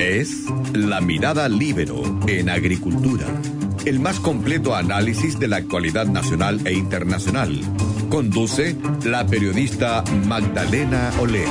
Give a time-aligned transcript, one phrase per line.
[0.00, 0.44] Es
[0.74, 3.26] La Mirada Libero en Agricultura,
[3.86, 7.58] el más completo análisis de la actualidad nacional e internacional.
[8.10, 11.48] Conduce la periodista Magdalena Olea.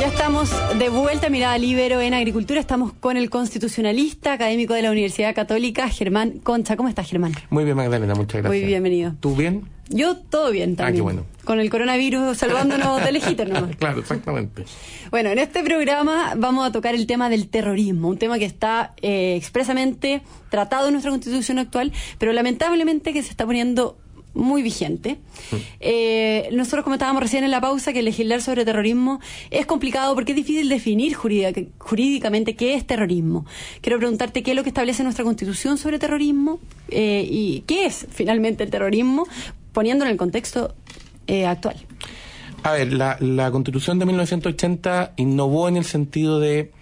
[0.00, 2.60] Ya estamos de vuelta a Mirada Libero en Agricultura.
[2.60, 6.76] Estamos con el constitucionalista académico de la Universidad Católica, Germán Concha.
[6.76, 7.32] ¿Cómo estás, Germán?
[7.48, 8.50] Muy bien, Magdalena, muchas gracias.
[8.50, 9.14] Muy bienvenido.
[9.20, 9.64] ¿Tú bien?
[9.90, 10.94] Yo todo bien también.
[10.94, 11.26] Ah, qué bueno.
[11.44, 13.74] Con el coronavirus salvándonos de lejitos nomás.
[13.78, 14.64] claro, exactamente.
[15.10, 18.94] Bueno, en este programa vamos a tocar el tema del terrorismo, un tema que está
[19.02, 23.98] eh, expresamente tratado en nuestra constitución actual, pero lamentablemente que se está poniendo
[24.34, 25.18] muy vigente.
[25.80, 29.20] Eh, nosotros comentábamos recién en la pausa que legislar sobre terrorismo
[29.50, 33.44] es complicado porque es difícil definir jurídica, jurídicamente qué es terrorismo.
[33.80, 38.06] Quiero preguntarte qué es lo que establece nuestra constitución sobre terrorismo eh, y qué es
[38.10, 39.26] finalmente el terrorismo,
[39.72, 40.74] poniéndolo en el contexto
[41.26, 41.76] eh, actual.
[42.62, 46.72] A ver, la, la constitución de 1980 innovó en el sentido de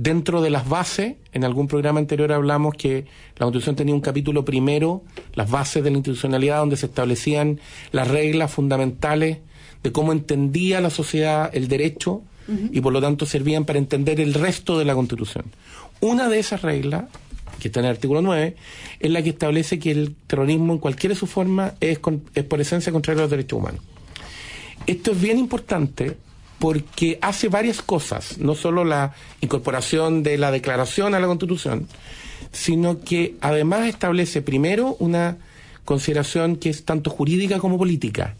[0.00, 3.04] dentro de las bases, en algún programa anterior hablamos que
[3.36, 5.02] la Constitución tenía un capítulo primero,
[5.34, 7.60] las bases de la institucionalidad, donde se establecían
[7.92, 9.38] las reglas fundamentales
[9.82, 12.22] de cómo entendía la sociedad el derecho
[12.72, 15.44] y por lo tanto servían para entender el resto de la Constitución.
[16.00, 17.04] Una de esas reglas,
[17.60, 18.56] que está en el artículo 9,
[18.98, 22.00] es la que establece que el terrorismo en cualquiera de sus formas es,
[22.34, 23.80] es por esencia contrario a los derechos humanos.
[24.86, 26.16] Esto es bien importante
[26.58, 31.86] porque hace varias cosas, no solo la incorporación de la declaración a la Constitución,
[32.52, 35.38] sino que además establece primero una
[35.84, 38.36] consideración que es tanto jurídica como política.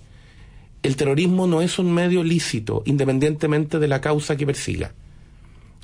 [0.82, 4.92] El terrorismo no es un medio lícito, independientemente de la causa que persiga.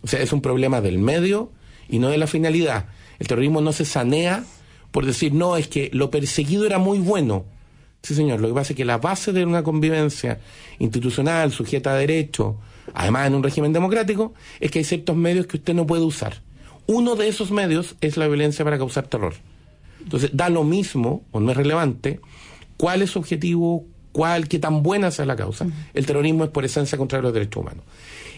[0.03, 1.51] O sea, es un problema del medio
[1.89, 2.87] y no de la finalidad.
[3.19, 4.45] El terrorismo no se sanea
[4.97, 7.45] por decir, no, es que lo perseguido era muy bueno.
[8.03, 10.41] Sí, señor, lo que pasa es que la base de una convivencia
[10.79, 12.57] institucional, sujeta a derecho,
[12.95, 16.41] además en un régimen democrático, es que hay ciertos medios que usted no puede usar.
[16.87, 19.35] Uno de esos medios es la violencia para causar terror.
[20.03, 22.21] Entonces, da lo mismo, o no es relevante,
[22.79, 25.67] cuál es su objetivo, cuál, qué tan buena sea la causa.
[25.93, 27.85] El terrorismo es por esencia contra los derechos humanos.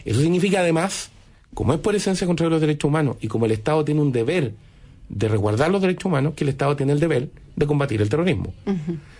[0.05, 1.11] Eso significa además,
[1.55, 4.55] como es por esencia contra los derechos humanos y como el Estado tiene un deber
[5.09, 8.53] de resguardar los derechos humanos, que el Estado tiene el deber de combatir el terrorismo.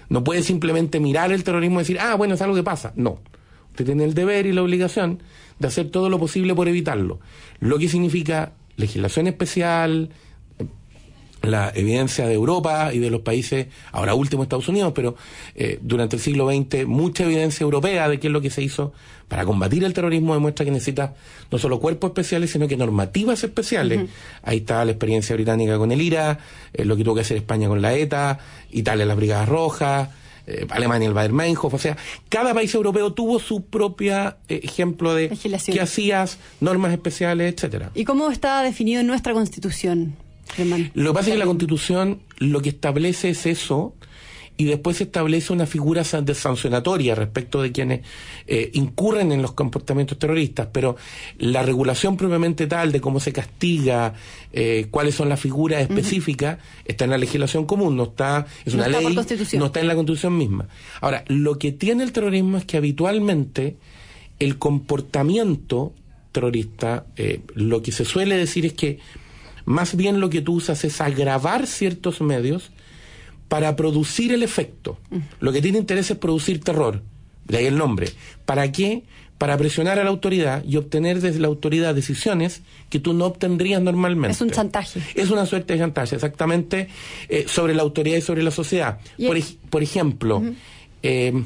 [0.09, 2.93] No puede simplemente mirar el terrorismo y decir, ah, bueno, es algo que pasa.
[2.97, 3.19] No.
[3.71, 5.23] Usted tiene el deber y la obligación
[5.59, 7.21] de hacer todo lo posible por evitarlo.
[7.61, 10.11] Lo que significa legislación especial,
[11.43, 15.17] la evidencia de Europa y de los países, ahora último Estados Unidos, pero
[15.55, 18.93] eh, durante el siglo XX mucha evidencia europea de qué es lo que se hizo
[19.29, 21.15] para combatir el terrorismo demuestra que necesita
[21.51, 24.09] no solo cuerpos especiales, sino que normativas especiales.
[24.43, 26.39] Ahí está la experiencia británica con el IRA,
[26.73, 28.39] eh, lo que tuvo que hacer España con la ETA,
[28.71, 30.09] Italia las Brigadas Rojas,
[30.47, 31.99] eh, Alemania el Bader-Meinhof, o sea,
[32.31, 35.77] cada país europeo tuvo su propia eh, ejemplo de Legislación.
[35.77, 37.91] qué hacías, normas especiales, etcétera.
[37.95, 40.17] ¿Y cómo está definido en nuestra constitución,
[40.59, 40.91] Germán?
[40.95, 43.95] Lo que pasa es que la Constitución lo que establece es eso
[44.59, 48.01] y después se establece una figura de sancionatoria respecto de quienes
[48.49, 50.97] eh, incurren en los comportamientos terroristas, pero
[51.39, 54.15] la regulación propiamente tal de cómo se castiga,
[54.53, 58.81] eh, cuáles son las figuras específicas, está en la legislación común, no está, es No
[58.81, 60.67] una está ley, no está en la Constitución misma.
[61.01, 63.77] Ahora, lo que tiene el terrorismo es que habitualmente
[64.41, 65.93] el comportamiento
[66.33, 68.99] terrorista, eh, lo que se suele decir es que
[69.69, 72.71] más bien lo que tú usas es agravar ciertos medios
[73.49, 74.99] para producir el efecto.
[75.41, 77.03] Lo que tiene interés es producir terror,
[77.47, 78.09] de ahí el nombre.
[78.47, 79.05] ¿Para qué?
[79.37, 83.81] Para presionar a la autoridad y obtener desde la autoridad decisiones que tú no obtendrías
[83.83, 84.33] normalmente.
[84.33, 85.01] Es un chantaje.
[85.15, 86.89] Es una suerte de chantaje, exactamente,
[87.29, 88.99] eh, sobre la autoridad y sobre la sociedad.
[89.37, 90.43] Ej- por ejemplo,
[91.03, 91.45] eh,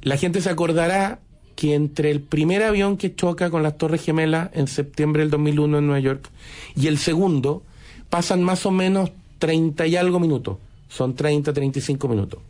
[0.00, 1.20] la gente se acordará
[1.62, 5.78] que entre el primer avión que choca con las Torres Gemelas en septiembre del 2001
[5.78, 6.28] en Nueva York
[6.74, 7.62] y el segundo
[8.10, 10.58] pasan más o menos 30 y algo minutos.
[10.88, 12.40] Son 30, 35 minutos.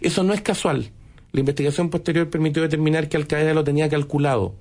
[0.00, 0.90] Eso no es casual.
[1.30, 4.52] La investigación posterior permitió determinar que Al Qaeda lo tenía calculado.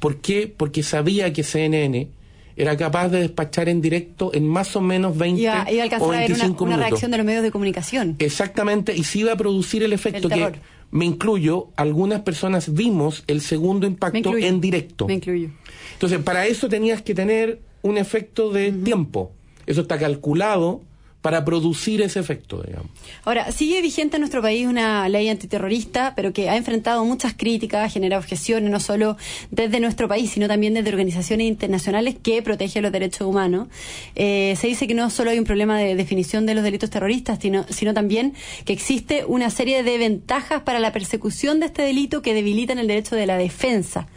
[0.00, 0.52] ¿Por qué?
[0.54, 2.08] Porque sabía que CNN
[2.56, 6.10] era capaz de despachar en directo en más o menos 20 Iba, iba a o
[6.10, 6.90] alcanzar a ver una, 25 una minutos.
[6.90, 8.16] reacción de los medios de comunicación.
[8.18, 10.60] Exactamente, y sí iba a producir el efecto El que.
[10.90, 15.06] Me incluyo, algunas personas vimos el segundo impacto en directo.
[15.06, 15.50] Me incluyo.
[15.92, 19.32] Entonces, para eso tenías que tener un efecto de tiempo.
[19.66, 20.82] Eso está calculado
[21.22, 22.90] para producir ese efecto, digamos.
[23.24, 27.92] Ahora, sigue vigente en nuestro país una ley antiterrorista, pero que ha enfrentado muchas críticas,
[27.92, 29.16] genera objeciones, no solo
[29.50, 33.68] desde nuestro país, sino también desde organizaciones internacionales que protegen los derechos humanos.
[34.14, 37.38] Eh, se dice que no solo hay un problema de definición de los delitos terroristas,
[37.40, 38.34] sino, sino también
[38.64, 42.86] que existe una serie de ventajas para la persecución de este delito que debilitan el
[42.86, 44.08] derecho de la defensa.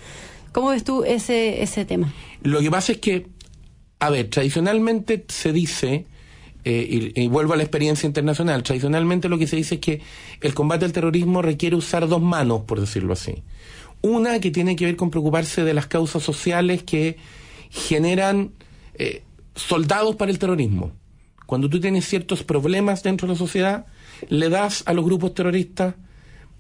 [0.54, 2.14] ¿Cómo ves tú ese, ese tema?
[2.44, 3.28] Lo que pasa es que,
[4.00, 6.06] a ver, tradicionalmente se dice,
[6.66, 10.02] eh, y, vuelvo a la experiencia internacional, tradicionalmente lo que se dice es que
[10.42, 13.44] el combate al terrorismo requiere usar dos manos, por decirlo así.
[14.02, 17.18] Una que tiene que ver con preocuparse de las causas sociales que
[17.70, 18.52] generan
[18.96, 19.24] eh,
[19.56, 20.92] soldados para el terrorismo.
[21.46, 23.86] Cuando tú tienes ciertos problemas dentro de la sociedad,
[24.30, 25.96] le das a los grupos terroristas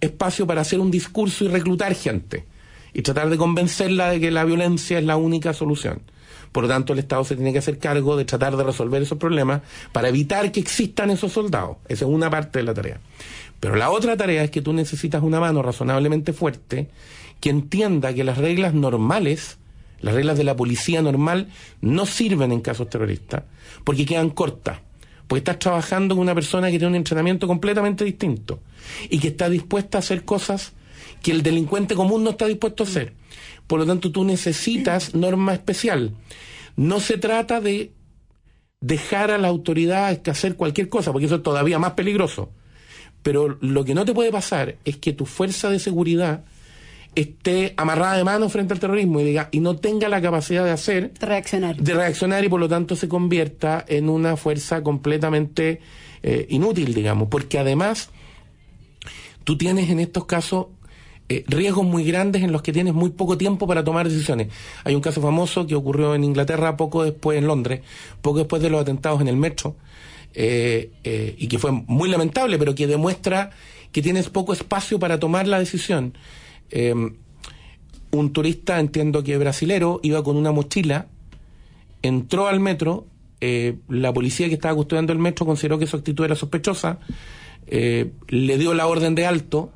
[0.01, 2.45] espacio para hacer un discurso y reclutar gente
[2.94, 6.01] y tratar de convencerla de que la violencia es la única solución.
[6.53, 9.17] Por lo tanto, el Estado se tiene que hacer cargo de tratar de resolver esos
[9.17, 9.61] problemas
[9.91, 11.77] para evitar que existan esos soldados.
[11.89, 13.00] Esa es una parte de la tarea.
[13.59, 16.89] Pero la otra tarea es que tú necesitas una mano razonablemente fuerte
[17.41, 19.57] que entienda que las reglas normales
[20.03, 21.47] las reglas de la policía normal
[21.79, 23.44] no sirven en casos terroristas
[23.83, 24.79] porque quedan cortas.
[25.27, 28.59] Porque estás trabajando con una persona que tiene un entrenamiento completamente distinto
[29.09, 30.73] y que está dispuesta a hacer cosas
[31.23, 33.13] que el delincuente común no está dispuesto a hacer.
[33.65, 36.11] Por lo tanto, tú necesitas norma especial.
[36.75, 37.93] No se trata de
[38.81, 42.51] dejar a la autoridad hacer cualquier cosa, porque eso es todavía más peligroso.
[43.23, 46.43] Pero lo que no te puede pasar es que tu fuerza de seguridad
[47.15, 50.71] esté amarrada de manos frente al terrorismo y diga y no tenga la capacidad de
[50.71, 55.79] hacer reaccionar de reaccionar y por lo tanto se convierta en una fuerza completamente
[56.23, 58.09] eh, inútil digamos porque además
[59.43, 60.67] tú tienes en estos casos
[61.38, 64.47] eh, riesgos muy grandes en los que tienes muy poco tiempo para tomar decisiones.
[64.83, 67.81] Hay un caso famoso que ocurrió en Inglaterra poco después, en Londres,
[68.21, 69.75] poco después de los atentados en el metro,
[70.35, 73.51] eh, eh, y que fue muy lamentable, pero que demuestra
[73.91, 76.18] que tienes poco espacio para tomar la decisión.
[76.71, 76.94] Eh,
[78.12, 81.07] un turista, entiendo que brasilero, iba con una mochila,
[82.01, 83.07] entró al metro,
[83.89, 87.00] la policía que estaba custodiando el metro consideró que su actitud era sospechosa,
[87.68, 89.74] le dio la orden de alto,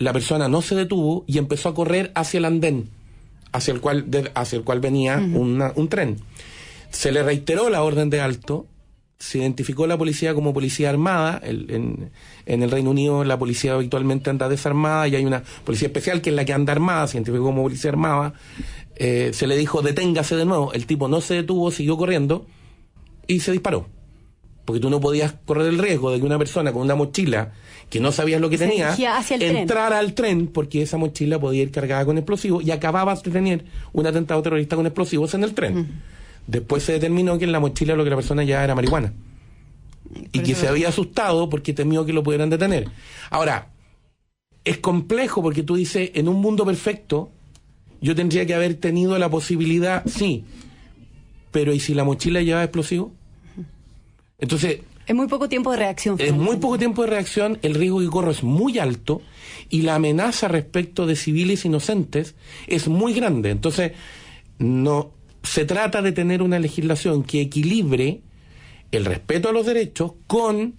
[0.00, 2.88] la persona no se detuvo y empezó a correr hacia el andén,
[3.52, 5.36] hacia el cual, de, hacia el cual venía uh -huh.
[5.36, 6.16] una, un tren.
[6.90, 8.66] Se le reiteró la orden de alto,
[9.18, 11.38] se identificó la policía como policía armada.
[11.44, 12.10] El, en,
[12.46, 16.30] en, el Reino Unido la policía habitualmente anda desarmada y hay una policía especial que
[16.30, 18.32] es la que anda armada, se identificó como policía armada.
[18.96, 20.72] Eh, se le dijo deténgase de nuevo.
[20.72, 22.46] El tipo no se detuvo, siguió corriendo
[23.26, 23.86] y se disparó.
[24.64, 27.52] Porque tú no podías correr el riesgo de que una persona con una mochila
[27.88, 28.94] que no sabías lo que Se tenía
[29.60, 33.64] entrara al tren porque esa mochila podía ir cargada con explosivos y acababas de tener
[33.92, 36.02] un atentado terrorista con explosivos en el tren.
[36.46, 39.12] Después se determinó que en la mochila lo que la persona ya era marihuana.
[40.32, 42.88] Y que se había asustado porque temió que lo pudieran detener.
[43.30, 43.68] Ahora,
[44.64, 47.30] es complejo porque tú dices, en un mundo perfecto,
[48.00, 50.44] yo tendría que haber tenido la posibilidad, sí,
[51.50, 53.12] pero ¿y si la mochila llevaba explosivo?
[54.40, 54.80] Entonces...
[55.06, 56.16] Es muy poco tiempo de reacción.
[56.18, 59.22] Es muy poco tiempo de reacción, el riesgo que corro es muy alto
[59.68, 62.36] y la amenaza respecto de civiles inocentes
[62.68, 63.50] es muy grande.
[63.50, 63.92] Entonces,
[64.58, 68.20] no se trata de tener una legislación que equilibre
[68.92, 70.74] el respeto a los derechos con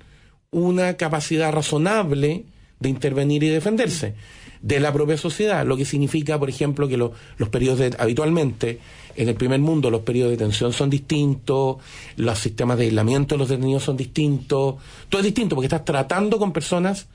[0.51, 2.45] una capacidad razonable
[2.79, 4.15] de intervenir y defenderse
[4.61, 8.79] de la propia sociedad, lo que significa, por ejemplo, que lo, los periodos de, habitualmente
[9.15, 11.77] en el primer mundo los periodos de detención son distintos,
[12.17, 14.75] los sistemas de aislamiento de los detenidos son distintos,
[15.09, 17.07] todo es distinto porque estás tratando con personas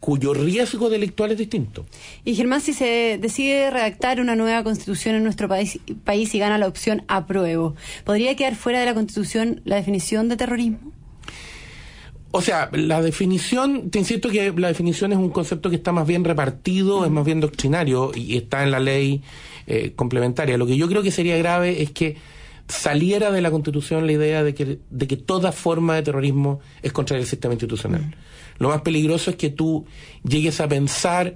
[0.00, 1.84] cuyo riesgo delictual es distinto.
[2.24, 6.58] Y Germán, si se decide redactar una nueva constitución en nuestro país, país y gana
[6.58, 10.99] la opción apruebo, ¿podría quedar fuera de la constitución la definición de terrorismo?
[12.32, 16.06] O sea, la definición, te insisto que la definición es un concepto que está más
[16.06, 19.22] bien repartido, es más bien doctrinario y está en la ley
[19.66, 20.56] eh, complementaria.
[20.56, 22.16] Lo que yo creo que sería grave es que
[22.68, 26.92] saliera de la Constitución la idea de que, de que toda forma de terrorismo es
[26.92, 28.14] contra el sistema institucional.
[28.58, 29.86] Lo más peligroso es que tú
[30.22, 31.34] llegues a pensar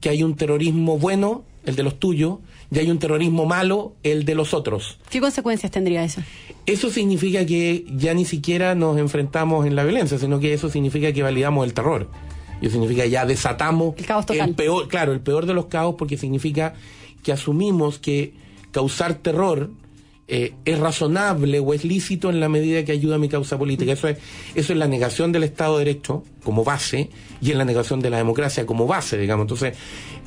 [0.00, 2.38] que hay un terrorismo bueno, el de los tuyos,
[2.70, 4.98] y hay un terrorismo malo, el de los otros.
[5.08, 6.22] ¿Qué consecuencias tendría eso?
[6.66, 11.12] Eso significa que ya ni siquiera nos enfrentamos en la violencia, sino que eso significa
[11.12, 12.10] que validamos el terror.
[12.60, 14.48] Y eso significa que ya desatamos el, caos total.
[14.48, 16.74] el peor, claro, el peor de los caos, porque significa
[17.22, 18.34] que asumimos que
[18.72, 19.70] causar terror
[20.28, 23.92] eh, es razonable o es lícito en la medida que ayuda a mi causa política.
[23.92, 24.18] Eso es,
[24.56, 28.10] eso es la negación del Estado de Derecho como base y es la negación de
[28.10, 29.44] la democracia como base, digamos.
[29.44, 29.74] Entonces,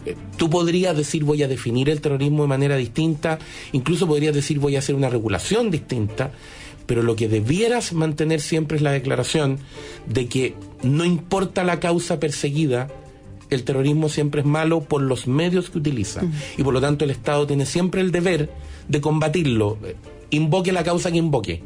[0.06, 3.40] eh, tú podrías decir voy a definir el terrorismo de manera distinta,
[3.74, 6.32] incluso podrías decir voy a hacer una regulación distinta,
[6.86, 9.60] pero lo que debieras mantener siempre es la declaración
[10.08, 12.88] de que no importa la causa perseguida,
[13.50, 16.22] el terrorismo siempre es malo por los medios que utiliza.
[16.24, 16.60] Uh -huh.
[16.60, 18.50] Y por lo tanto el Estado tiene siempre el deber
[18.88, 19.78] de combatirlo.
[20.30, 21.64] Invoque la causa que invoque.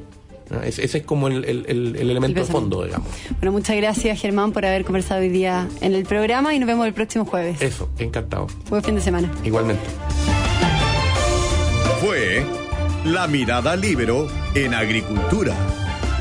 [0.63, 3.07] Ese, ese es como el, el, el, el elemento de fondo, digamos.
[3.39, 6.85] Bueno, muchas gracias Germán por haber conversado hoy día en el programa y nos vemos
[6.85, 7.61] el próximo jueves.
[7.61, 8.47] Eso, encantado.
[8.69, 9.31] Buen fin de semana.
[9.43, 9.83] Igualmente.
[12.01, 12.45] Fue
[13.05, 15.55] La Mirada Libero en Agricultura.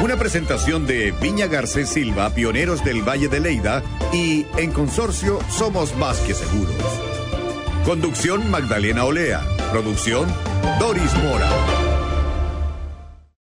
[0.01, 3.83] Una presentación de Viña Garcés Silva, pioneros del Valle de Leida,
[4.13, 6.75] y en consorcio Somos Más que Seguros.
[7.85, 9.43] Conducción Magdalena Olea.
[9.71, 10.27] Producción
[10.79, 11.82] Doris Mora.